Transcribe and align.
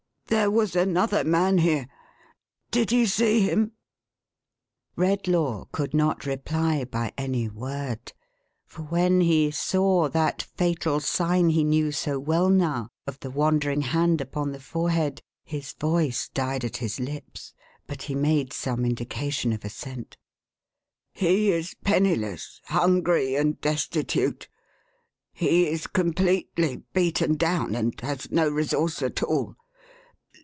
There 0.27 0.49
was 0.49 0.77
another 0.77 1.25
man 1.25 1.57
here. 1.57 1.89
Did 2.71 2.93
you 2.93 3.05
see 3.05 3.41
him?" 3.41 3.73
Redlaw 4.95 5.69
could 5.73 5.93
not 5.93 6.25
reply 6.25 6.85
by 6.85 7.11
any 7.17 7.49
word; 7.49 8.13
for 8.65 8.83
when 8.83 9.19
he 9.19 9.51
saw 9.51 10.07
that 10.07 10.41
fatal 10.41 11.01
sign 11.01 11.49
he 11.49 11.65
knew 11.65 11.91
so 11.91 12.17
well 12.17 12.49
now, 12.49 12.87
of 13.05 13.19
the 13.19 13.29
wandering 13.29 13.81
hand 13.81 14.21
upon 14.21 14.53
the 14.53 14.61
forehead, 14.61 15.21
his 15.43 15.73
voice 15.73 16.29
died 16.29 16.63
at 16.63 16.77
his 16.77 16.97
lips. 16.97 17.53
But 17.85 18.03
he 18.03 18.15
made 18.15 18.53
some 18.53 18.85
indication 18.85 19.51
of 19.51 19.65
assent." 19.65 20.15
He 21.11 21.51
is 21.51 21.75
penniless, 21.83 22.61
hungry, 22.67 23.35
and 23.35 23.59
destitute. 23.59 24.47
He 25.33 25.67
is 25.67 25.87
completely 25.87 26.83
beaten 26.93 27.35
down, 27.35 27.75
and 27.75 27.99
has 27.99 28.31
no 28.31 28.47
resource 28.47 29.01
at 29.01 29.21
all. 29.23 29.57